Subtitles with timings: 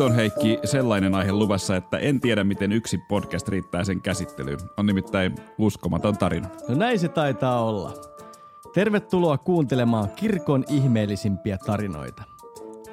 [0.00, 4.58] On Heikki sellainen aihe luvassa, että en tiedä miten yksi podcast riittää sen käsittelyyn.
[4.76, 6.48] On nimittäin uskomaton tarina.
[6.68, 7.92] No näin se taitaa olla.
[8.74, 12.22] Tervetuloa kuuntelemaan kirkon ihmeellisimpiä tarinoita.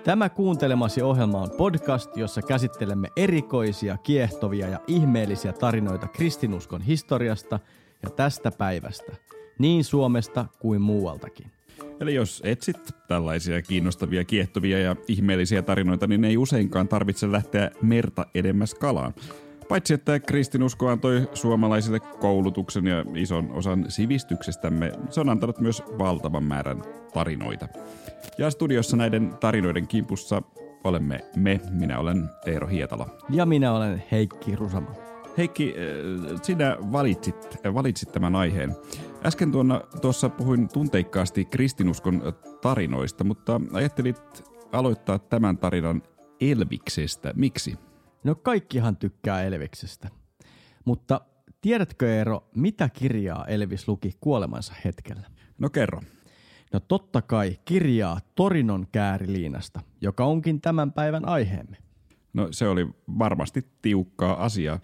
[0.03, 7.59] Tämä kuuntelemasi ohjelma on podcast, jossa käsittelemme erikoisia, kiehtovia ja ihmeellisiä tarinoita kristinuskon historiasta
[8.03, 9.11] ja tästä päivästä,
[9.59, 11.47] niin Suomesta kuin muualtakin.
[11.99, 18.25] Eli jos etsit tällaisia kiinnostavia, kiehtovia ja ihmeellisiä tarinoita, niin ei useinkaan tarvitse lähteä merta
[18.35, 19.13] edemmäs kalaan.
[19.69, 26.43] Paitsi että kristinusko antoi suomalaisille koulutuksen ja ison osan sivistyksestämme, se on antanut myös valtavan
[26.43, 27.67] määrän tarinoita.
[28.37, 30.41] Ja studiossa näiden tarinoiden kimpussa
[30.83, 33.09] olemme me, minä olen Eero Hietala.
[33.29, 34.91] Ja minä olen Heikki Rusama.
[35.37, 38.75] Heikki, äh, sinä valitsit, valitsit tämän aiheen.
[39.25, 46.01] Äsken tuonna, tuossa puhuin tunteikkaasti kristinuskon tarinoista, mutta ajattelit aloittaa tämän tarinan
[46.41, 47.33] Elviksestä.
[47.35, 47.86] Miksi?
[48.27, 50.09] No kaikkihan tykkää Elviksestä.
[50.85, 51.21] Mutta
[51.61, 55.27] tiedätkö Eero, mitä kirjaa Elvis luki kuolemansa hetkellä?
[55.59, 56.01] No kerro.
[56.73, 61.77] No totta kai kirjaa Torinon kääriliinasta, joka onkin tämän päivän aiheemme.
[62.33, 62.87] No se oli
[63.19, 64.79] varmasti tiukkaa asiaa.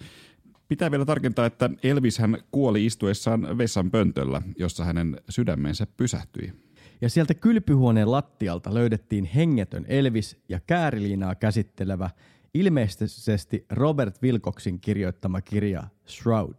[0.67, 6.53] Pitää vielä tarkentaa, että Elvis hän kuoli istuessaan vessan pöntöllä, jossa hänen sydämensä pysähtyi.
[7.01, 12.09] Ja sieltä kylpyhuoneen lattialta löydettiin hengetön Elvis ja kääriliinaa käsittelevä
[12.53, 16.55] ilmeisesti Robert Wilcoxin kirjoittama kirja Shroud.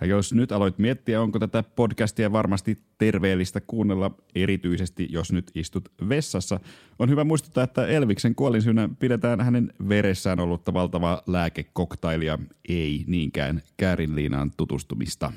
[0.00, 5.88] Ja jos nyt aloit miettiä, onko tätä podcastia varmasti terveellistä kuunnella, erityisesti jos nyt istut
[6.08, 6.60] vessassa,
[6.98, 14.50] on hyvä muistuttaa, että Elviksen kuolinsyynä pidetään hänen veressään ollutta valtavaa lääkekoktailia, ei niinkään käärinliinaan
[14.56, 15.32] tutustumista.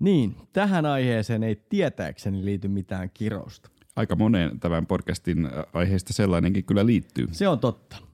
[0.00, 3.70] Niin, tähän aiheeseen ei tietääkseni liity mitään kirousta.
[3.96, 7.26] Aika moneen tämän podcastin aiheesta sellainenkin kyllä liittyy.
[7.32, 8.07] Se on totta.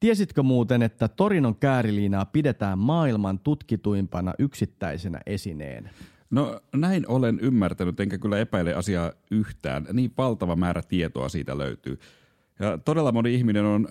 [0.00, 5.90] Tiesitkö muuten, että Torinon kääriliinaa pidetään maailman tutkituimpana yksittäisenä esineen?
[6.30, 9.86] No näin olen ymmärtänyt, enkä kyllä epäile asiaa yhtään.
[9.92, 11.98] Niin valtava määrä tietoa siitä löytyy.
[12.60, 13.88] Ja todella moni ihminen on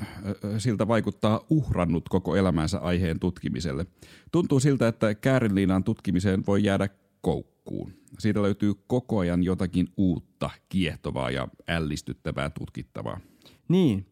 [0.57, 3.85] siltä vaikuttaa uhrannut koko elämänsä aiheen tutkimiselle.
[4.31, 6.89] Tuntuu siltä, että kääriliinan tutkimiseen voi jäädä
[7.21, 7.93] koukkuun.
[8.19, 13.19] Siitä löytyy koko ajan jotakin uutta, kiehtovaa ja ällistyttävää tutkittavaa.
[13.67, 14.05] Niin,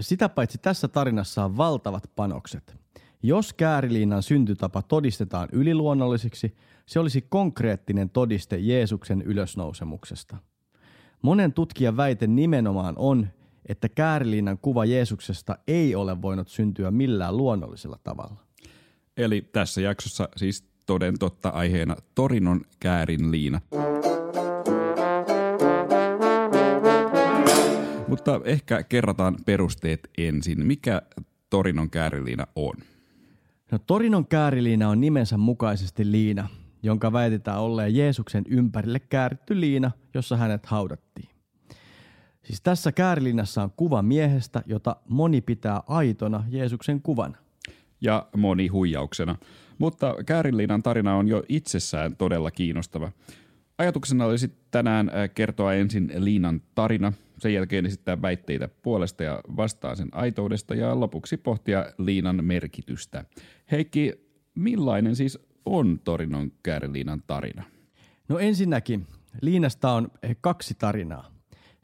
[0.00, 2.76] sitä paitsi tässä tarinassa on valtavat panokset.
[3.22, 6.56] Jos kääriliinan syntytapa todistetaan yliluonnollisiksi,
[6.86, 10.36] se olisi konkreettinen todiste Jeesuksen ylösnousemuksesta.
[11.22, 13.28] Monen tutkijan väite nimenomaan on,
[13.66, 18.36] että kääriliinan kuva Jeesuksesta ei ole voinut syntyä millään luonnollisella tavalla.
[19.16, 23.60] Eli tässä jaksossa siis toden totta aiheena Torinon käärinliina.
[28.10, 30.66] Mutta ehkä kerrataan perusteet ensin.
[30.66, 31.02] Mikä
[31.50, 32.74] Torinon kääriliina on?
[33.72, 36.48] No Torinon kääriliina on nimensä mukaisesti liina,
[36.82, 41.28] jonka väitetään olleen Jeesuksen ympärille kääritty liina, jossa hänet haudattiin.
[42.42, 47.38] Siis tässä kääriliinassa on kuva miehestä, jota moni pitää aitona Jeesuksen kuvana.
[48.00, 49.36] Ja moni huijauksena.
[49.78, 53.12] Mutta kääriliinan tarina on jo itsessään todella kiinnostava.
[53.80, 60.08] Ajatuksena olisi tänään kertoa ensin liinan tarina, sen jälkeen esittää väitteitä puolesta ja vastaan sen
[60.12, 63.24] aitoudesta ja lopuksi pohtia liinan merkitystä.
[63.70, 64.12] Heikki,
[64.54, 67.64] millainen siis on Torinon kääriliinan tarina?
[68.28, 69.06] No ensinnäkin,
[69.40, 70.08] liinasta on
[70.40, 71.30] kaksi tarinaa.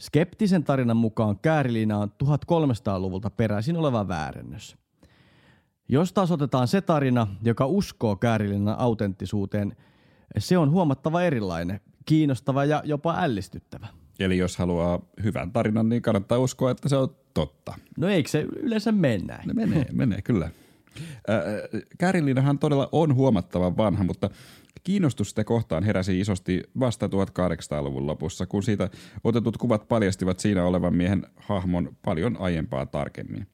[0.00, 4.76] Skeptisen tarinan mukaan kääriliina on 1300-luvulta peräisin oleva väärennös.
[5.88, 9.76] Jos taas otetaan se tarina, joka uskoo kääriliinan autenttisuuteen,
[10.38, 13.86] se on huomattava erilainen, kiinnostava ja jopa ällistyttävä.
[14.18, 17.74] Eli jos haluaa hyvän tarinan, niin kannattaa uskoa, että se on totta.
[17.98, 19.42] No eikö se yleensä mennä?
[19.46, 20.50] No menee, menee kyllä.
[21.98, 24.30] Käärinliinahan todella on huomattavan vanha, mutta
[24.84, 28.90] kiinnostus sitä kohtaan heräsi isosti vasta 1800-luvun lopussa, kun siitä
[29.24, 33.46] otetut kuvat paljastivat siinä olevan miehen hahmon paljon aiempaa tarkemmin.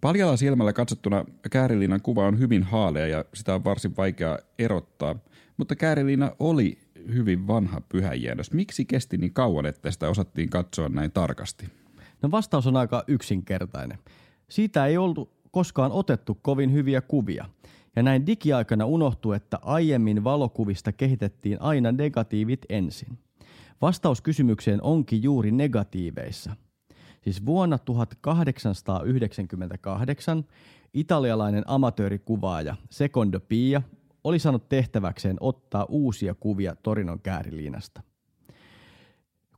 [0.00, 5.14] Paljalla silmällä katsottuna Kääriliinan kuva on hyvin haalea ja sitä on varsin vaikea erottaa,
[5.56, 6.78] mutta Kääriliina oli
[7.14, 8.52] hyvin vanha pyhäjäännös.
[8.52, 11.66] Miksi kesti niin kauan, että sitä osattiin katsoa näin tarkasti?
[12.22, 13.98] No vastaus on aika yksinkertainen.
[14.48, 17.44] Siitä ei ollut koskaan otettu kovin hyviä kuvia.
[17.96, 23.18] Ja näin digiaikana unohtuu, että aiemmin valokuvista kehitettiin aina negatiivit ensin.
[23.82, 26.56] Vastaus kysymykseen onkin juuri negatiiveissa.
[27.24, 30.44] Siis vuonna 1898
[30.94, 33.82] italialainen amatöörikuvaaja Secondo Pia
[34.24, 38.02] oli saanut tehtäväkseen ottaa uusia kuvia Torinon kääriliinasta.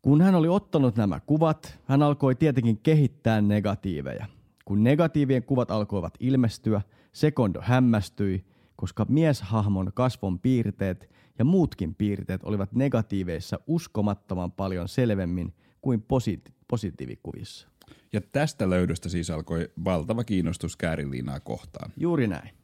[0.03, 4.27] Kun hän oli ottanut nämä kuvat, hän alkoi tietenkin kehittää negatiiveja.
[4.65, 6.83] Kun negatiivien kuvat alkoivat ilmestyä,
[7.13, 8.45] Sekondo hämmästyi,
[8.77, 17.69] koska mieshahmon kasvon piirteet ja muutkin piirteet olivat negatiiveissa uskomattoman paljon selvemmin kuin positi- positiivikuvissa.
[18.13, 21.93] Ja tästä löydöstä siis alkoi valtava kiinnostus kääriliinaa kohtaan.
[21.97, 22.64] Juuri näin.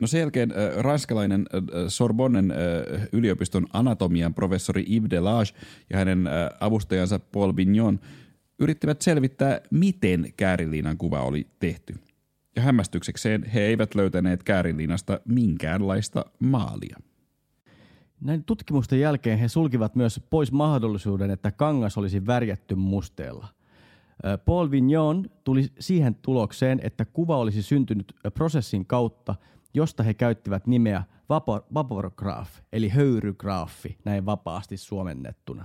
[0.00, 1.46] No sen jälkeen ranskalainen
[1.88, 2.54] Sorbonnen
[3.12, 5.50] yliopiston anatomian professori Yves Delage
[5.90, 6.28] ja hänen
[6.60, 8.00] avustajansa Paul Vignon
[8.58, 11.94] yrittivät selvittää, miten kääriliinan kuva oli tehty.
[12.56, 16.96] Ja hämmästyksekseen he eivät löytäneet kääriliinasta minkäänlaista maalia.
[18.20, 23.48] Näin tutkimusten jälkeen he sulkivat myös pois mahdollisuuden, että kangas olisi värjätty musteella.
[24.44, 29.34] Paul Vignon tuli siihen tulokseen, että kuva olisi syntynyt prosessin kautta,
[29.74, 31.02] josta he käyttivät nimeä
[31.74, 35.64] vaporgraaf, eli höyrygraafi, näin vapaasti suomennettuna.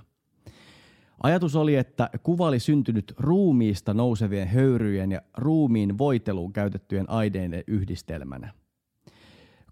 [1.24, 8.54] Ajatus oli, että kuva oli syntynyt ruumiista nousevien höyryjen ja ruumiin voiteluun käytettyjen aineiden yhdistelmänä.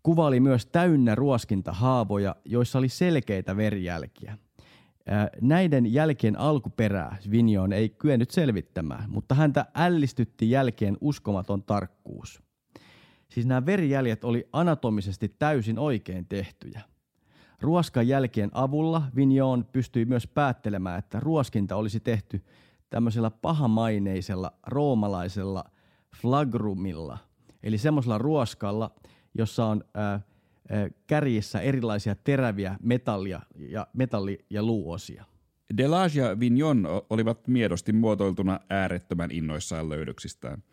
[0.03, 4.37] Kuva oli myös täynnä ruoskintahaavoja, joissa oli selkeitä verijälkiä.
[5.41, 12.43] Näiden jälkien alkuperää Vignon ei kyennyt selvittämään, mutta häntä ällistytti jälkeen uskomaton tarkkuus.
[13.29, 16.81] Siis nämä verijäljet oli anatomisesti täysin oikein tehtyjä.
[17.61, 22.45] Ruoskan jälkien avulla Vignon pystyi myös päättelemään, että ruoskinta olisi tehty
[22.89, 25.63] tämmöisellä pahamaineisella roomalaisella
[26.21, 27.17] flagrumilla,
[27.63, 28.91] eli semmoisella ruoskalla,
[29.37, 30.21] jossa on ää,
[31.07, 35.25] kärjissä erilaisia teräviä metallia ja, metalli- ja luuosia.
[35.77, 40.63] Delage ja Vignon olivat miedosti muotoiltuna äärettömän innoissaan löydöksistään.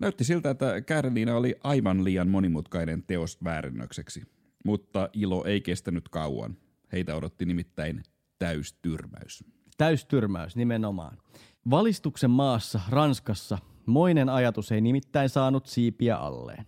[0.00, 4.22] Näytti siltä, että Kääreliina oli aivan liian monimutkainen teos väärennökseksi.
[4.64, 6.56] Mutta ilo ei kestänyt kauan.
[6.92, 8.02] Heitä odotti nimittäin
[8.38, 9.44] täystyrmäys.
[9.76, 11.18] Täystyrmäys nimenomaan.
[11.70, 16.66] Valistuksen maassa, Ranskassa, moinen ajatus ei nimittäin saanut siipiä alleen.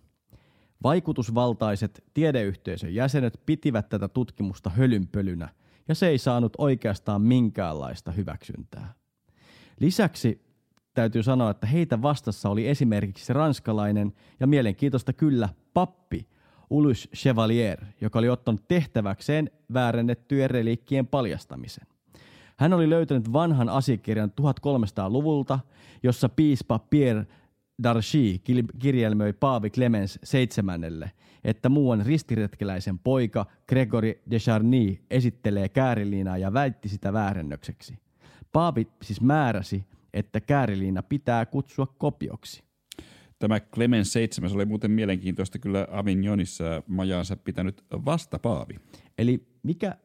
[0.83, 5.49] Vaikutusvaltaiset tiedeyhteisön jäsenet pitivät tätä tutkimusta hölynpölynä,
[5.89, 8.95] ja se ei saanut oikeastaan minkäänlaista hyväksyntää.
[9.81, 10.41] Lisäksi
[10.95, 16.29] täytyy sanoa, että heitä vastassa oli esimerkiksi ranskalainen ja mielenkiintoista kyllä pappi
[16.71, 21.87] Ulus Chevalier, joka oli ottanut tehtäväkseen väärennettyjen reliikkien paljastamisen.
[22.57, 25.59] Hän oli löytänyt vanhan asiakirjan 1300-luvulta,
[26.03, 27.27] jossa piispa Pierre
[27.83, 28.39] Darchy
[28.79, 31.13] kirjelmöi Paavi Clemens seitsemännelle,
[31.45, 37.99] että muuan ristiretkeläisen poika Gregory de Charny esittelee kääriliinaa ja väitti sitä väärennökseksi.
[38.53, 39.85] Paavi siis määräsi,
[40.15, 42.63] että kääriliina pitää kutsua kopioksi.
[43.39, 48.75] Tämä Clemens 7 oli muuten mielenkiintoista kyllä Avignonissa majaansa pitänyt vastapaavi.
[49.19, 49.97] Eli mikä,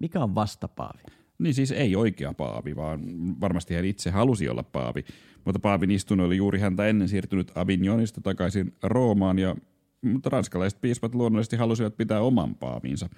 [0.00, 1.02] mikä on vastapaavi?
[1.38, 3.00] Niin siis ei oikea paavi, vaan
[3.40, 5.04] varmasti hän itse halusi olla paavi.
[5.44, 9.56] Mutta paavin istunut oli juuri häntä ennen siirtynyt Avignonista takaisin Roomaan, ja,
[10.02, 13.08] mutta ranskalaiset piispat luonnollisesti halusivat pitää oman paavinsa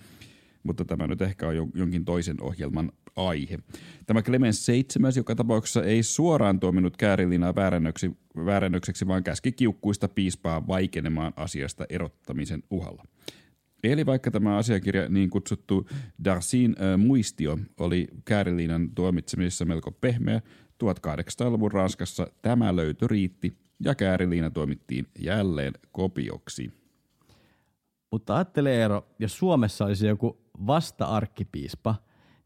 [0.62, 3.58] mutta tämä nyt ehkä on jonkin toisen ohjelman aihe.
[4.06, 5.12] Tämä Clemens 7.
[5.16, 7.54] joka tapauksessa ei suoraan tuominut Käärilinaa
[8.44, 13.04] väärännökseksi, vaan käski kiukkuista piispaa vaikenemaan asiasta erottamisen uhalla.
[13.82, 15.88] Eli vaikka tämä asiakirja, niin kutsuttu
[16.24, 20.40] Darcin äh, muistio, oli Kääriliinan tuomitsemisessa melko pehmeä,
[20.84, 26.72] 1800-luvun Ranskassa tämä löytö riitti ja Kääriliina tuomittiin jälleen kopioksi.
[28.12, 31.94] Mutta ajattele Eero, jos Suomessa olisi joku vasta-arkkipiispa,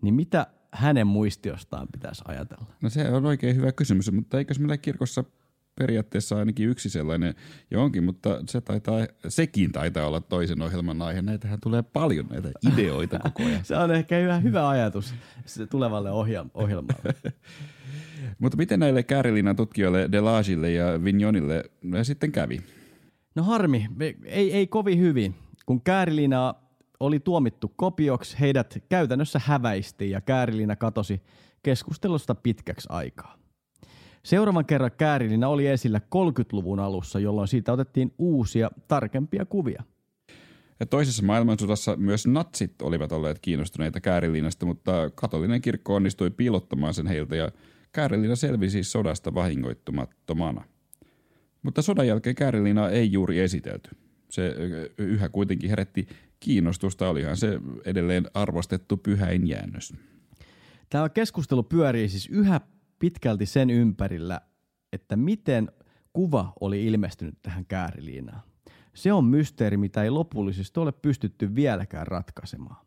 [0.03, 2.67] niin mitä hänen muistiostaan pitäisi ajatella?
[2.81, 5.25] No se on oikein hyvä kysymys, mutta eikö meillä kirkossa
[5.75, 7.35] periaatteessa ainakin yksi sellainen
[7.71, 11.23] jo onkin, mutta se taitaa, sekin taitaa olla toisen ohjelman aihe.
[11.23, 13.65] Näitähän tulee paljon näitä ideoita koko ajan.
[13.69, 15.15] se on ehkä hyvä, hyvä ajatus
[15.71, 16.11] tulevalle
[16.55, 17.15] ohjelmalle.
[18.41, 21.65] mutta miten näille Käärilinan tutkijoille, Delagille ja Vignonille
[22.03, 22.61] sitten kävi?
[23.35, 23.87] No harmi,
[24.25, 25.35] ei, ei kovin hyvin.
[25.67, 26.63] Kun Käärilinaa
[27.01, 31.23] oli tuomittu kopioksi, heidät käytännössä häväisti ja Käärilinä katosi
[31.63, 33.42] keskustelusta pitkäksi aikaa.
[34.25, 39.83] Seuraavan kerran Käärilinä oli esillä 30-luvun alussa, jolloin siitä otettiin uusia, tarkempia kuvia.
[40.81, 47.07] Ja toisessa maailmansodassa myös natsit olivat olleet kiinnostuneita Käärilinasta, mutta katolinen kirkko onnistui piilottamaan sen
[47.07, 47.51] heiltä ja
[47.93, 50.65] Käärilina selvisi sodasta vahingoittumattomana.
[51.63, 53.91] Mutta sodan jälkeen Käärilinaa ei juuri esitelty.
[54.29, 54.55] Se
[54.99, 56.07] yhä kuitenkin herätti
[56.41, 57.09] kiinnostusta.
[57.09, 59.95] Olihan se edelleen arvostettu pyhäinjäännös.
[60.91, 62.61] Tämä keskustelu pyörii siis yhä
[63.03, 64.41] pitkälti sen ympärillä,
[64.93, 65.73] että miten
[66.13, 68.43] kuva oli ilmestynyt tähän kääriliinaan.
[68.95, 72.87] Se on mysteeri, mitä ei lopullisesti ole pystytty vieläkään ratkaisemaan.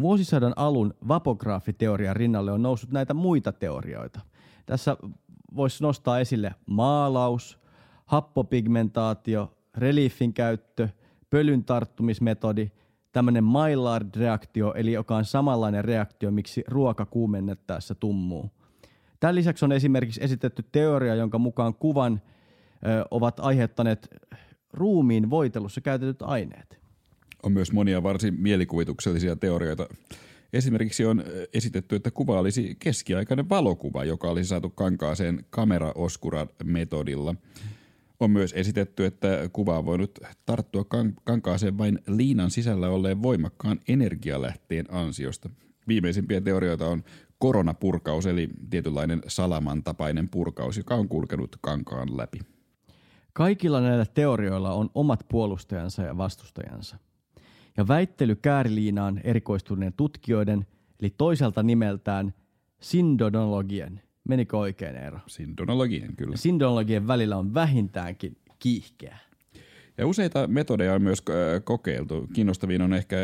[0.00, 4.20] Vuosisadan alun vapograafiteorian rinnalle on noussut näitä muita teorioita.
[4.66, 4.96] Tässä
[5.56, 7.58] voisi nostaa esille maalaus,
[8.06, 10.88] happopigmentaatio, reliefin käyttö,
[11.30, 12.70] pölyn tarttumismetodi,
[13.12, 18.57] tämmöinen Maillard-reaktio, eli joka on samanlainen reaktio, miksi ruoka kuumennettaessa tummuu.
[19.20, 22.22] Tämän lisäksi on esimerkiksi esitetty teoria, jonka mukaan kuvan
[22.86, 24.08] ö, ovat aiheuttaneet
[24.72, 26.78] ruumiin voitelussa käytetyt aineet.
[27.42, 29.86] On myös monia varsin mielikuvituksellisia teorioita.
[30.52, 37.34] Esimerkiksi on esitetty, että kuva olisi keskiaikainen valokuva, joka olisi saatu kankaaseen kamera-oscura-metodilla.
[38.20, 43.80] On myös esitetty, että kuva on voinut tarttua kan- kankaaseen vain liinan sisällä olleen voimakkaan
[43.88, 45.50] energialähteen ansiosta.
[45.88, 47.04] Viimeisimpiä teorioita on
[47.38, 52.38] koronapurkaus, eli tietynlainen salaman tapainen purkaus, joka on kulkenut kankaan läpi.
[53.32, 56.98] Kaikilla näillä teorioilla on omat puolustajansa ja vastustajansa.
[57.76, 60.66] Ja väittely kääriliinaan erikoistuneen tutkijoiden,
[61.00, 62.34] eli toiselta nimeltään
[62.80, 65.18] sindonologien, menikö oikein Eero?
[65.26, 66.36] Sindonologien, kyllä.
[66.36, 69.18] Sindonologien välillä on vähintäänkin kiihkeä.
[69.98, 71.22] Ja useita metodeja on myös
[71.64, 72.28] kokeiltu.
[72.32, 73.16] Kiinnostavin on ehkä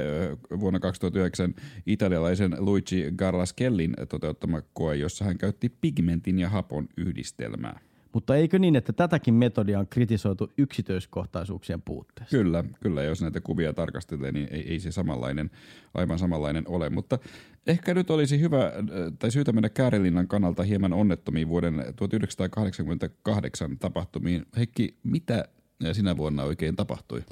[0.60, 1.54] vuonna 2009
[1.86, 7.80] italialaisen Luigi Garlaskellin toteuttama koe, jossa hän käytti pigmentin ja hapon yhdistelmää.
[8.12, 12.36] Mutta eikö niin, että tätäkin metodia on kritisoitu yksityiskohtaisuuksien puutteesta?
[12.36, 13.02] Kyllä, kyllä.
[13.02, 15.50] Jos näitä kuvia tarkastelee, niin ei, ei se samanlainen,
[15.94, 16.90] aivan samanlainen ole.
[16.90, 17.18] Mutta
[17.66, 18.72] ehkä nyt olisi hyvä,
[19.18, 24.46] tai syytä mennä Käärilinnan kannalta hieman onnettomiin vuoden 1988 tapahtumiin.
[24.56, 25.44] Heikki, mitä
[25.92, 27.22] sinä vuonna oikein tapahtui?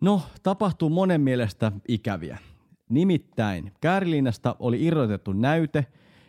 [0.00, 2.38] No, tapahtuu monen mielestä ikäviä.
[2.88, 5.86] Nimittäin Käärilinnasta oli irrotettu näyte,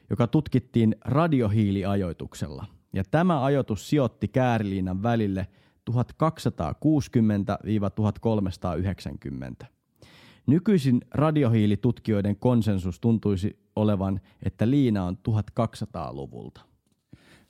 [0.10, 2.66] joka tutkittiin radiohiiliajoituksella.
[2.94, 5.48] Ja tämä ajoitus sijoitti Kääriliinan välille
[5.92, 5.94] 1260-1390.
[10.48, 16.62] Nykyisin radiohiilitutkijoiden konsensus tuntuisi olevan, että liina on 1200-luvulta.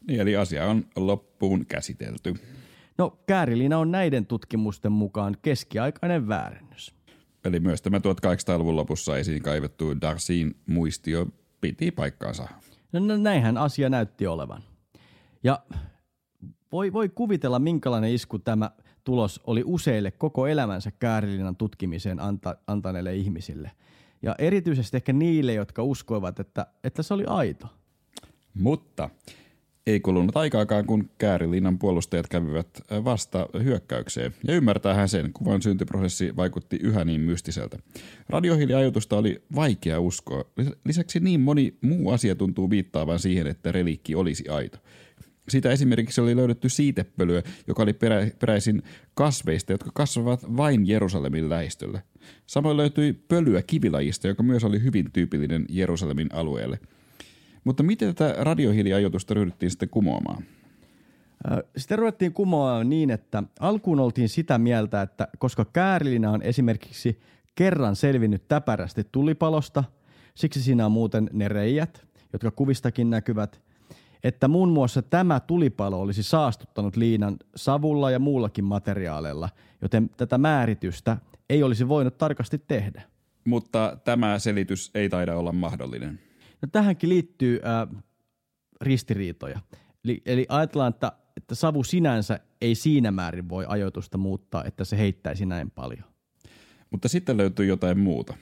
[0.07, 2.33] Niin, eli asia on loppuun käsitelty.
[2.99, 6.95] No, kääriliina on näiden tutkimusten mukaan keskiaikainen väärennys.
[7.45, 11.27] Eli myös tämä 1800-luvun lopussa esiin kaivettu Darcyn muistio
[11.61, 12.47] piti paikkaansa.
[12.91, 14.63] No, no näinhän asia näytti olevan.
[15.43, 15.59] Ja
[16.71, 18.71] voi, voi kuvitella, minkälainen isku tämä
[19.03, 23.71] tulos oli useille koko elämänsä kääriliinan tutkimiseen anta, antaneille ihmisille.
[24.21, 27.67] Ja erityisesti ehkä niille, jotka uskoivat, että, että se oli aito.
[28.53, 29.09] Mutta
[29.89, 32.67] ei kulunut aikaakaan, kun Käärilinnan puolustajat kävivät
[33.03, 34.33] vasta hyökkäykseen.
[34.47, 37.77] Ja ymmärtäähän sen, kuvan syntyprosessi vaikutti yhä niin mystiseltä.
[38.29, 40.45] Radiohiiliajoitusta oli vaikea uskoa.
[40.85, 44.77] Lisäksi niin moni muu asia tuntuu viittaavan siihen, että reliikki olisi aito.
[45.49, 52.01] Siitä esimerkiksi oli löydetty siitepölyä, joka oli perä, peräisin kasveista, jotka kasvavat vain Jerusalemin lähistöllä.
[52.45, 56.79] Samoin löytyi pölyä kivilajista, joka myös oli hyvin tyypillinen Jerusalemin alueelle–
[57.69, 60.43] mutta miten tätä radiohiiliajoitusta ryhdyttiin sitten kumoamaan?
[61.77, 67.19] Sitten ruvettiin kumoamaan niin, että alkuun oltiin sitä mieltä, että koska Käärilina on esimerkiksi
[67.55, 69.83] kerran selvinnyt täpärästi tulipalosta,
[70.35, 73.61] siksi siinä on muuten ne reijät, jotka kuvistakin näkyvät,
[74.23, 79.49] että muun muassa tämä tulipalo olisi saastuttanut liinan savulla ja muullakin materiaaleilla,
[79.81, 81.17] joten tätä määritystä
[81.49, 83.01] ei olisi voinut tarkasti tehdä.
[83.45, 86.28] Mutta tämä selitys ei taida olla mahdollinen.
[86.61, 88.03] No tähänkin liittyy äh,
[88.81, 89.59] ristiriitoja.
[90.03, 94.97] Eli, eli ajatellaan, että, että savu sinänsä ei siinä määrin voi ajoitusta muuttaa, että se
[94.97, 96.03] heittäisi näin paljon.
[96.91, 98.33] Mutta sitten löytyy jotain muuta.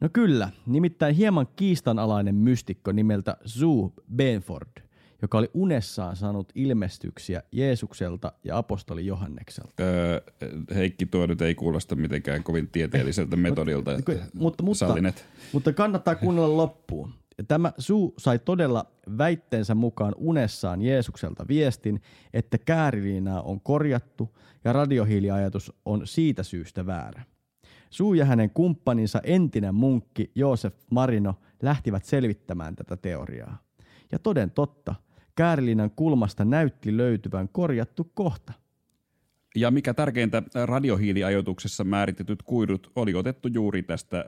[0.00, 4.82] No kyllä, nimittäin hieman kiistanalainen mystikko nimeltä Zoo Benford,
[5.22, 9.82] joka oli unessaan saanut ilmestyksiä Jeesukselta ja apostoli Johannekselta.
[9.82, 10.20] Öö,
[10.74, 13.90] Heikki, tuo nyt ei kuulosta mitenkään kovin tieteelliseltä metodilta.
[14.34, 14.86] mutta, mutta,
[15.52, 17.14] mutta kannattaa kuunnella loppuun.
[17.48, 18.86] Tämä Su sai todella
[19.18, 27.22] väitteensä mukaan unessaan Jeesukselta viestin, että kääriliinaa on korjattu ja radiohiiliajatus on siitä syystä väärä.
[27.90, 33.58] Suu ja hänen kumppaninsa entinen munkki Joosef Marino lähtivät selvittämään tätä teoriaa.
[34.12, 34.94] Ja toden totta,
[35.34, 38.52] kääriliinan kulmasta näytti löytyvän korjattu kohta.
[39.56, 44.24] Ja mikä tärkeintä, radiohiiliajoituksessa määritetyt kuidut oli otettu juuri tästä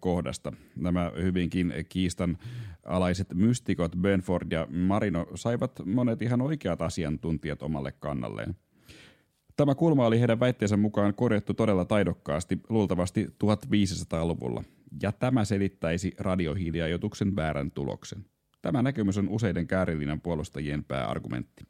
[0.00, 0.52] kohdasta.
[0.76, 2.38] Nämä hyvinkin kiistan
[2.84, 8.56] alaiset mystikot Benford ja Marino saivat monet ihan oikeat asiantuntijat omalle kannalleen.
[9.56, 14.64] Tämä kulma oli heidän väitteensä mukaan korjattu todella taidokkaasti, luultavasti 1500-luvulla,
[15.02, 18.24] ja tämä selittäisi radiohiiliajoituksen väärän tuloksen.
[18.62, 21.64] Tämä näkemys on useiden kääriliinan puolustajien pääargumentti.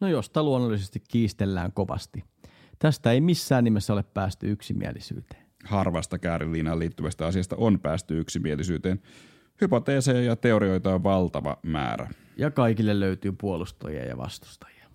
[0.00, 2.24] No josta luonnollisesti kiistellään kovasti.
[2.82, 5.42] Tästä ei missään nimessä ole päästy yksimielisyyteen.
[5.64, 9.00] Harvasta kääriliinaan liittyvästä asiasta on päästy yksimielisyyteen.
[9.60, 12.10] Hypoteeseja ja teorioita on valtava määrä.
[12.36, 14.88] Ja kaikille löytyy puolustajia ja vastustajia.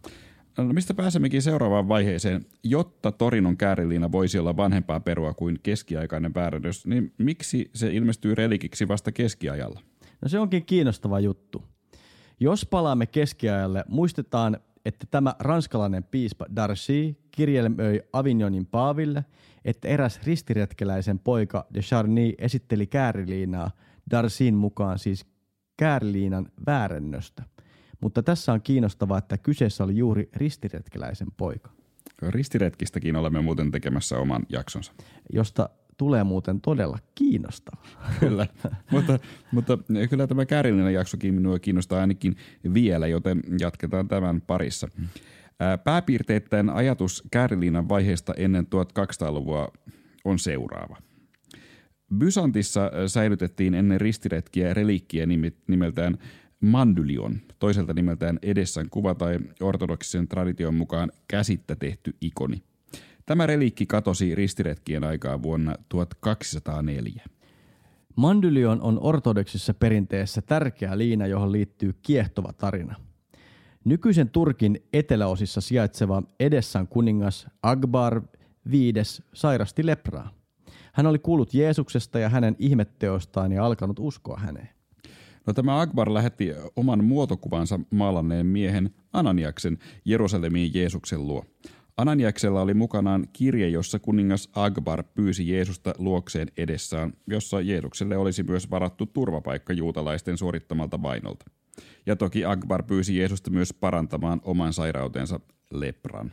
[0.57, 2.45] No mistä pääsemmekin seuraavaan vaiheeseen?
[2.63, 8.87] Jotta Torinon kääriliina voisi olla vanhempaa perua kuin keskiaikainen väärennös, niin miksi se ilmestyy relikiksi
[8.87, 9.81] vasta keskiajalla?
[10.21, 11.63] No se onkin kiinnostava juttu.
[12.39, 19.25] Jos palaamme keskiajalle, muistetaan, että tämä ranskalainen piispa Darcy kirjelmöi Avignonin paaville,
[19.65, 23.71] että eräs ristiretkeläisen poika de Charny esitteli kääriliinaa
[24.11, 25.25] Darcyn mukaan siis
[25.77, 27.43] kääriliinan väärennöstä.
[28.01, 31.69] Mutta tässä on kiinnostavaa, että kyseessä oli juuri ristiretkeläisen poika.
[32.21, 34.93] Ristiretkistäkin olemme muuten tekemässä oman jaksonsa.
[35.33, 37.81] Josta tulee muuten todella kiinnostava.
[38.19, 38.47] Kyllä,
[38.91, 39.19] mutta,
[39.51, 39.77] mutta
[40.09, 42.35] kyllä tämä käärillinen jaksokin minua kiinnostaa ainakin
[42.73, 44.87] vielä, joten jatketaan tämän parissa.
[45.83, 49.67] Pääpiirteittäin ajatus kääriliinan vaiheesta ennen 1200-luvua
[50.25, 50.97] on seuraava.
[52.17, 55.25] Bysantissa säilytettiin ennen ristiretkiä reliikkiä
[55.67, 56.17] nimeltään
[56.61, 62.63] mandylion, toiselta nimeltään edessään kuva tai ortodoksisen tradition mukaan käsittä tehty ikoni.
[63.25, 67.25] Tämä reliikki katosi ristiretkien aikaa vuonna 1204.
[68.15, 72.95] Mandylion on ortodoksissa perinteessä tärkeä liina, johon liittyy kiehtova tarina.
[73.87, 78.21] Nykyisen Turkin eteläosissa sijaitseva Edessan kuningas Akbar
[78.71, 78.73] V
[79.33, 80.31] sairasti lepraa.
[80.93, 84.69] Hän oli kuullut Jeesuksesta ja hänen ihmetteostaan ja alkanut uskoa häneen.
[85.45, 91.45] No tämä Akbar lähetti oman muotokuvansa maalanneen miehen Ananiaksen Jerusalemiin Jeesuksen luo.
[91.97, 98.71] Ananiaksella oli mukanaan kirje, jossa kuningas Akbar pyysi Jeesusta luokseen edessään, jossa Jeesukselle olisi myös
[98.71, 101.45] varattu turvapaikka juutalaisten suorittamalta vainolta.
[102.05, 105.39] Ja toki Akbar pyysi Jeesusta myös parantamaan oman sairautensa
[105.71, 106.31] lepran.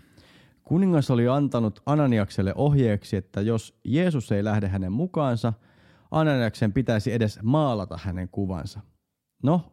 [0.64, 5.52] Kuningas oli antanut Ananiakselle ohjeeksi, että jos Jeesus ei lähde hänen mukaansa,
[6.10, 8.80] Ananiaksen pitäisi edes maalata hänen kuvansa–
[9.44, 9.70] No,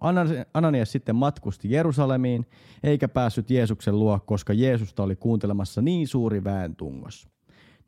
[0.53, 2.45] Ananias sitten matkusti Jerusalemiin,
[2.83, 7.27] eikä päässyt Jeesuksen luo, koska Jeesusta oli kuuntelemassa niin suuri väentungos.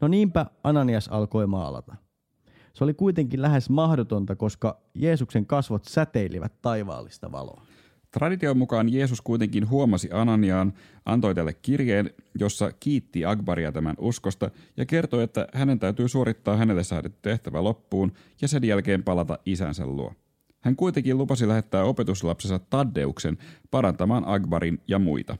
[0.02, 1.96] No niinpä Ananias alkoi maalata.
[2.74, 7.65] Se oli kuitenkin lähes mahdotonta, koska Jeesuksen kasvot säteilivät taivaallista valoa.
[8.13, 10.73] Tradition mukaan Jeesus kuitenkin huomasi Ananiaan,
[11.06, 16.84] antoi tälle kirjeen, jossa kiitti Akbaria tämän uskosta ja kertoi, että hänen täytyy suorittaa hänelle
[16.84, 20.13] säädetty tehtävä loppuun ja sen jälkeen palata isänsä luo.
[20.62, 23.38] Hän kuitenkin lupasi lähettää opetuslapsensa Taddeuksen
[23.71, 25.38] parantamaan Akbarin ja muita.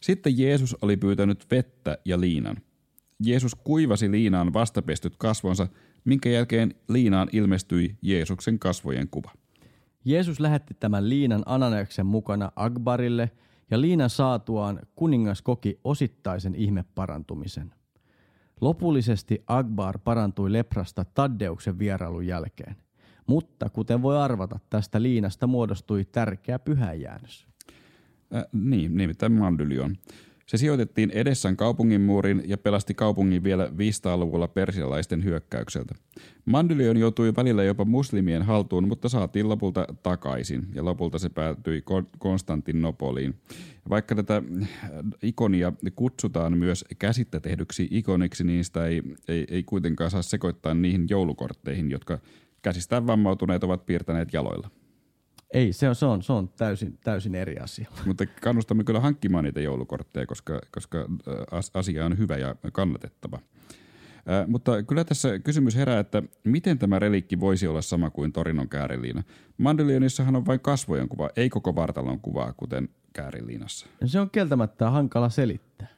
[0.00, 2.56] Sitten Jeesus oli pyytänyt vettä ja liinan.
[3.20, 5.68] Jeesus kuivasi liinaan vastapestyt kasvonsa,
[6.04, 9.30] minkä jälkeen liinaan ilmestyi Jeesuksen kasvojen kuva.
[10.06, 13.30] Jeesus lähetti tämän liinan Ananiaksen mukana Akbarille
[13.70, 17.74] ja liinan saatuaan kuningas koki osittaisen ihmeparantumisen.
[18.60, 22.76] Lopullisesti Akbar parantui leprasta Taddeuksen vierailun jälkeen.
[23.26, 27.46] Mutta kuten voi arvata, tästä liinasta muodostui tärkeä pyhäjäännös.
[28.34, 29.96] Äh, niin, nimittäin Mandylion.
[30.46, 35.94] Se sijoitettiin edessään kaupungin muurin ja pelasti kaupungin vielä 500-luvulla persialaisten hyökkäykseltä.
[36.44, 41.84] Mandylion joutui välillä jopa muslimien haltuun, mutta saatiin lopulta takaisin ja lopulta se päätyi
[42.18, 43.34] Konstantinopoliin.
[43.88, 44.42] Vaikka tätä
[45.22, 51.06] ikonia kutsutaan myös käsittä tehdyksi ikoniksi, niin sitä ei, ei, ei kuitenkaan saa sekoittaa niihin
[51.10, 52.18] joulukortteihin, jotka
[52.62, 54.70] käsistään vammautuneet ovat piirtäneet jaloilla.
[55.54, 57.88] Ei, se on, se on, se on täysin, täysin eri asia.
[58.06, 61.06] Mutta kannustamme kyllä hankkimaan niitä joulukortteja, koska, koska
[61.74, 63.38] asia on hyvä ja kannatettava.
[64.30, 68.68] Äh, mutta kyllä tässä kysymys herää, että miten tämä relikki voisi olla sama kuin Torinon
[68.68, 69.22] kääriliina?
[69.58, 73.86] Mandelionissahan on vain kasvojen kuva, ei koko vartalon kuvaa, kuten kääriliinassa.
[74.04, 75.88] Se on kieltämättä hankala selittää.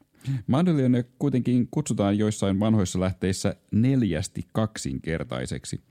[0.46, 5.80] Mandelionia kuitenkin kutsutaan joissain vanhoissa lähteissä neljästi kaksinkertaiseksi–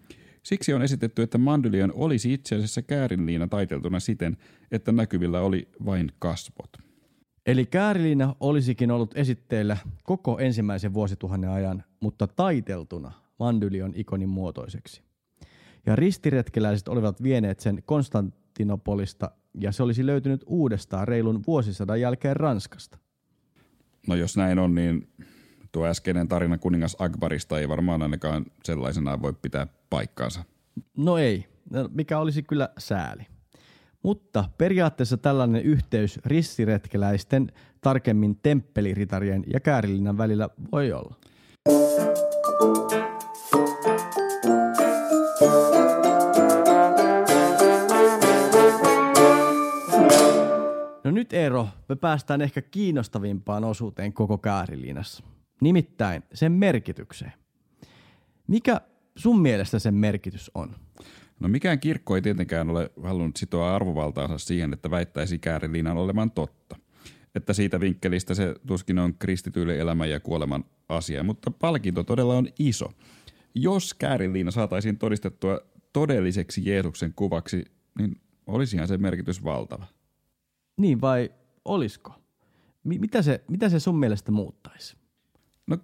[0.47, 4.37] Siksi on esitetty, että Mandylion olisi itse asiassa käärinliina taiteltuna siten,
[4.71, 6.77] että näkyvillä oli vain kasvot.
[7.45, 15.01] Eli kääriliina olisikin ollut esitteellä koko ensimmäisen vuosituhannen ajan, mutta taiteltuna Mandylion ikonin muotoiseksi.
[15.85, 22.97] Ja ristiretkeläiset olivat vieneet sen Konstantinopolista ja se olisi löytynyt uudestaan reilun vuosisadan jälkeen Ranskasta.
[24.07, 25.09] No jos näin on, niin
[25.71, 30.43] tuo äskeinen tarina kuningas Akbarista ei varmaan ainakaan sellaisenaan voi pitää paikkaansa.
[30.97, 33.23] No ei, no, mikä olisi kyllä sääli.
[34.03, 41.15] Mutta periaatteessa tällainen yhteys ristiretkeläisten, tarkemmin temppeliritarien ja käärilinnan välillä voi olla.
[51.17, 55.23] nyt Eero, me päästään ehkä kiinnostavimpaan osuuteen koko Kääriliinassa.
[55.61, 57.33] Nimittäin sen merkitykseen.
[58.47, 58.81] Mikä
[59.17, 60.75] sun mielestä sen merkitys on?
[61.39, 66.75] No mikään kirkko ei tietenkään ole halunnut sitoa arvovaltaansa siihen, että väittäisi kääriliinan olevan totta.
[67.35, 72.47] Että siitä vinkkelistä se tuskin on kristityille elämän ja kuoleman asia, mutta palkinto todella on
[72.59, 72.93] iso.
[73.55, 75.59] Jos kääriliina saataisiin todistettua
[75.93, 77.65] todelliseksi Jeesuksen kuvaksi,
[77.99, 79.85] niin olisihan se merkitys valtava.
[80.77, 81.31] Niin vai
[81.65, 82.13] olisko?
[82.83, 84.97] M- mitä, se, mitä se sun mielestä muuttaisi?
[85.67, 85.77] No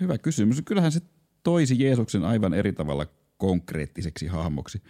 [0.00, 0.62] hyvä kysymys.
[0.64, 1.00] Kyllähän se
[1.42, 4.82] toisi Jeesuksen aivan eri tavalla konkreettiseksi hahmoksi.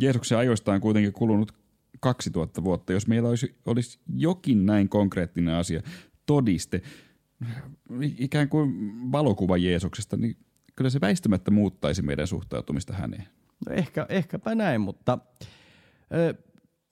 [0.00, 1.52] Jeesuksen ajoista on kuitenkin kulunut
[2.00, 2.92] 2000 vuotta.
[2.92, 5.82] Jos meillä olisi, olisi jokin näin konkreettinen asia,
[6.26, 6.82] todiste,
[8.18, 8.72] ikään kuin
[9.12, 10.36] valokuva Jeesuksesta, niin
[10.76, 13.26] kyllä se väistämättä muuttaisi meidän suhtautumista häneen.
[13.66, 15.18] No ehkä, ehkäpä näin, mutta
[16.14, 16.34] ö,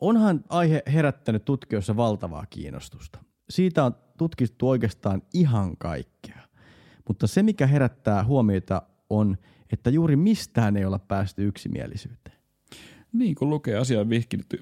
[0.00, 3.18] onhan aihe herättänyt tutkijoissa valtavaa kiinnostusta.
[3.50, 6.42] Siitä on tutkittu oikeastaan ihan kaikkea.
[7.08, 8.82] Mutta se, mikä herättää huomiota,
[9.18, 9.36] on,
[9.72, 12.36] että juuri mistään ei olla päästy yksimielisyyteen.
[13.12, 14.08] Niin, kun lukee asian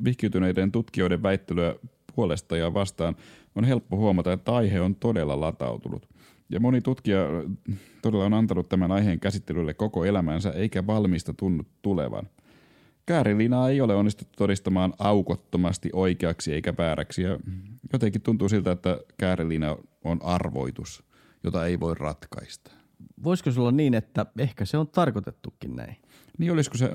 [0.04, 1.74] vihkiytyneiden tutkijoiden väittelyä
[2.16, 3.16] puolesta ja vastaan,
[3.54, 6.08] on helppo huomata, että aihe on todella latautunut.
[6.50, 7.18] Ja moni tutkija
[8.02, 12.28] todella on antanut tämän aiheen käsittelylle koko elämänsä, eikä valmista tunnu tulevan.
[13.06, 17.38] Käärilinaa ei ole onnistuttu todistamaan aukottomasti oikeaksi eikä vääräksi, ja
[17.92, 21.04] jotenkin tuntuu siltä, että käärilina on arvoitus,
[21.44, 22.81] jota ei voi ratkaista
[23.24, 25.96] voisiko se olla niin, että ehkä se on tarkoitettukin näin?
[26.38, 26.90] Niin olisiko se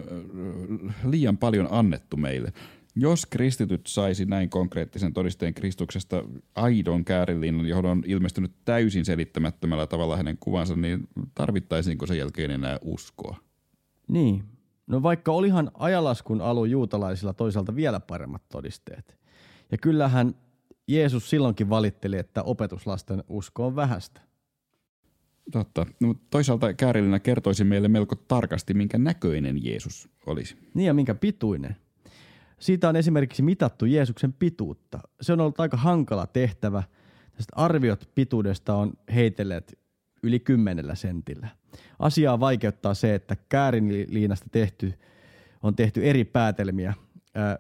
[1.06, 2.54] liian paljon annettu meille?
[2.96, 6.24] Jos kristityt saisi näin konkreettisen todisteen Kristuksesta
[6.56, 12.80] aidon käärilinnan, johon on ilmestynyt täysin selittämättömällä tavalla hänen kuvansa, niin tarvittaisiinko sen jälkeen enää
[12.82, 13.38] uskoa?
[14.08, 14.44] Niin.
[14.88, 19.18] No vaikka olihan ajalaskun alu juutalaisilla toisaalta vielä paremmat todisteet.
[19.72, 20.36] Ja kyllähän
[20.88, 24.22] Jeesus silloinkin valitteli, että opetuslasten usko on vähäistä.
[25.52, 25.86] Totta.
[26.00, 30.58] No, toisaalta Käärillinä kertoisi meille melko tarkasti, minkä näköinen Jeesus olisi.
[30.74, 31.76] Niin ja minkä pituinen.
[32.60, 35.00] Siitä on esimerkiksi mitattu Jeesuksen pituutta.
[35.22, 36.84] Se on ollut aika hankala tehtävä.
[37.32, 39.80] Tästä arviot pituudesta on heitelleet
[40.24, 41.48] yli kymmenellä sentillä.
[42.00, 44.94] Asiaa vaikeuttaa se, että käärinliinasta tehty,
[45.64, 46.94] on tehty eri päätelmiä
[47.36, 47.58] ää,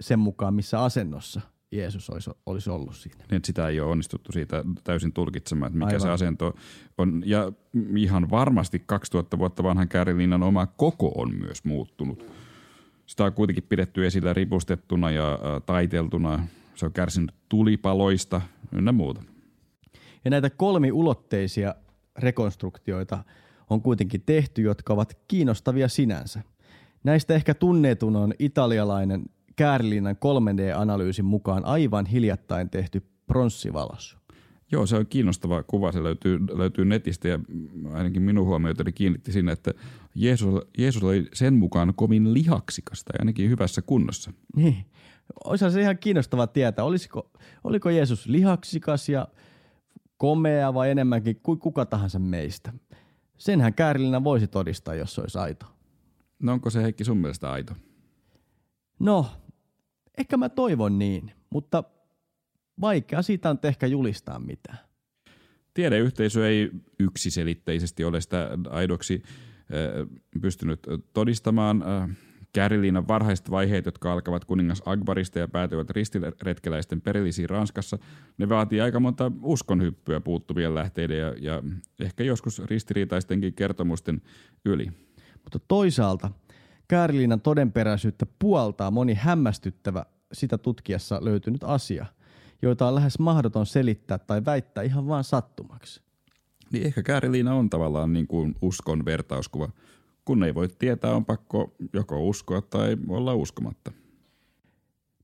[0.00, 1.40] sen mukaan, missä asennossa–
[1.72, 3.24] Jeesus olisi, olisi ollut siinä.
[3.30, 6.00] Niin, sitä ei ole onnistuttu siitä täysin tulkitsemaan, että mikä Aivan.
[6.00, 6.54] se asento
[6.98, 7.22] on.
[7.24, 7.52] Ja
[7.96, 12.26] ihan varmasti 2000 vuotta vanhan käärilinnan oma koko on myös muuttunut.
[13.06, 16.46] Sitä on kuitenkin pidetty esillä ripustettuna ja taiteltuna.
[16.74, 18.40] Se on kärsinyt tulipaloista
[18.72, 19.22] ynnä muuta.
[20.24, 21.74] Ja näitä kolmiulotteisia
[22.18, 23.24] rekonstruktioita
[23.70, 26.42] on kuitenkin tehty, jotka ovat kiinnostavia sinänsä.
[27.04, 29.22] Näistä ehkä tunnetun on italialainen
[29.56, 34.16] Käärilinnan 3D-analyysin mukaan aivan hiljattain tehty pronssivalos.
[34.72, 35.92] Joo, se on kiinnostava kuva.
[35.92, 37.38] Se löytyy, löytyy netistä ja
[37.92, 39.70] ainakin minun huomiotani kiinnitti siinä, että
[40.14, 44.32] Jeesus, Jeesus oli sen mukaan kovin lihaksikas tai ainakin hyvässä kunnossa.
[44.56, 44.76] Niin.
[45.44, 47.30] Olisi se ihan kiinnostava tietää, olisiko,
[47.64, 49.28] oliko Jeesus lihaksikas ja
[50.16, 52.72] komea vai enemmänkin kuin kuka tahansa meistä.
[53.36, 55.66] Senhän Käärilinä voisi todistaa, jos se olisi aito.
[56.42, 57.74] No onko se Heikki sun mielestä aito?
[58.98, 59.26] No,
[60.18, 61.84] Ehkä mä toivon niin, mutta
[62.80, 64.78] vaikea siitä on ehkä julistaa mitään.
[65.74, 69.22] Tiedeyhteisö ei yksiselitteisesti ole sitä aidoksi
[70.40, 70.80] pystynyt
[71.12, 71.84] todistamaan.
[72.52, 77.98] Käriliinan varhaiset vaiheet, jotka alkavat kuningas Akbarista ja päätyvät ristiretkeläisten perillisiin Ranskassa,
[78.38, 81.62] ne vaatii aika monta uskonhyppyä puuttuvien lähteiden ja, ja
[82.00, 84.22] ehkä joskus ristiriitaistenkin kertomusten
[84.64, 84.90] yli.
[85.44, 86.30] Mutta toisaalta–
[86.88, 92.06] Kääriliinan todenperäisyyttä puoltaa moni hämmästyttävä sitä tutkiessa löytynyt asia,
[92.62, 96.00] joita on lähes mahdoton selittää tai väittää ihan vaan sattumaksi.
[96.72, 99.68] Niin ehkä Kääriliina on tavallaan niin kuin uskon vertauskuva.
[100.24, 103.92] Kun ei voi tietää, on pakko joko uskoa tai olla uskomatta.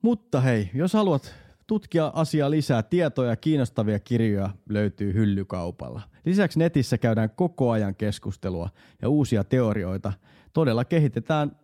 [0.03, 1.35] Mutta hei, jos haluat
[1.67, 6.03] tutkia asiaa lisää, tietoja ja kiinnostavia kirjoja löytyy hyllykaupalla.
[6.25, 8.69] Lisäksi netissä käydään koko ajan keskustelua
[9.03, 10.13] ja uusia teorioita
[10.53, 11.57] todella kehitetään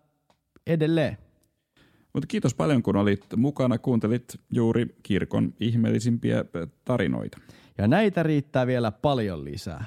[0.66, 1.18] edelleen.
[2.12, 6.44] Mutta kiitos paljon, kun olit mukana, kuuntelit juuri kirkon ihmeellisimpiä
[6.85, 7.38] tarinoita.
[7.79, 9.85] Ja näitä riittää vielä paljon lisää.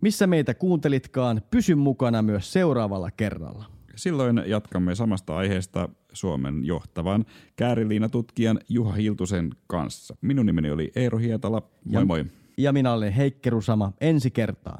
[0.00, 3.64] Missä meitä kuuntelitkaan, pysy mukana myös seuraavalla kerralla.
[3.96, 7.24] Silloin jatkamme samasta aiheesta Suomen johtavan
[7.56, 10.16] Kääriliina-tutkijan Juha Hiltusen kanssa.
[10.20, 11.62] Minun nimeni oli Eero Hietala.
[11.84, 12.24] Moi ja, moi.
[12.58, 13.92] Ja minä olen Heikki Rusama.
[14.00, 14.78] Ensi kertaa.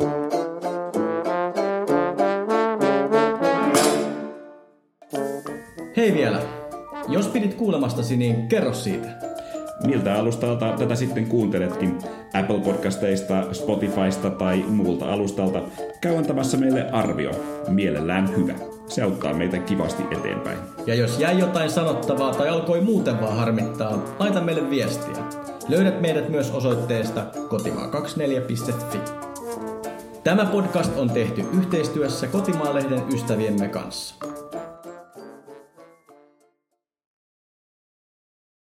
[6.06, 6.42] Hei vielä.
[7.08, 9.08] Jos pidit kuulemastasi, niin kerro siitä.
[9.86, 11.98] Miltä alustalta tätä sitten kuunteletkin?
[12.34, 15.62] Apple Podcasteista, Spotifysta tai muulta alustalta?
[16.00, 17.30] Käy antamassa meille arvio.
[17.68, 18.54] Mielellään hyvä.
[18.88, 20.58] Se auttaa meitä kivasti eteenpäin.
[20.86, 25.22] Ja jos jäi jotain sanottavaa tai alkoi muuten vaan harmittaa, laita meille viestiä.
[25.68, 28.98] Löydät meidät myös osoitteesta kotimaa24.fi.
[30.24, 34.35] Tämä podcast on tehty yhteistyössä Kotimaalehden ystäviemme kanssa.